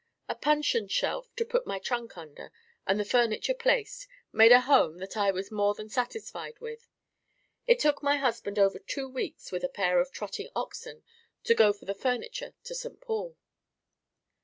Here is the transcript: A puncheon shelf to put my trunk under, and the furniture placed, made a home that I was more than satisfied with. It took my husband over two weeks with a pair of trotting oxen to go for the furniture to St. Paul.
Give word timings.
A 0.27 0.33
puncheon 0.33 0.87
shelf 0.87 1.29
to 1.35 1.45
put 1.45 1.67
my 1.67 1.77
trunk 1.77 2.17
under, 2.17 2.51
and 2.87 2.99
the 2.99 3.05
furniture 3.05 3.53
placed, 3.53 4.07
made 4.33 4.51
a 4.51 4.61
home 4.61 4.97
that 4.97 5.15
I 5.15 5.29
was 5.29 5.51
more 5.51 5.75
than 5.75 5.89
satisfied 5.89 6.57
with. 6.59 6.89
It 7.67 7.77
took 7.79 8.01
my 8.01 8.17
husband 8.17 8.57
over 8.57 8.79
two 8.79 9.07
weeks 9.07 9.51
with 9.51 9.63
a 9.63 9.69
pair 9.69 9.99
of 9.99 10.11
trotting 10.11 10.49
oxen 10.55 11.03
to 11.43 11.53
go 11.53 11.71
for 11.71 11.85
the 11.85 11.93
furniture 11.93 12.55
to 12.63 12.73
St. 12.73 12.99
Paul. 12.99 13.37